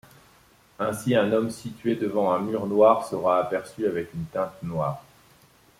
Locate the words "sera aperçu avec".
3.07-4.11